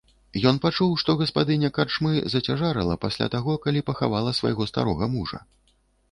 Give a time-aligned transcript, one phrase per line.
[0.49, 5.39] Ён пачуў, што гаспадыня карчмы зацяжарала пасля таго, калі пахавала свайго старога мужа.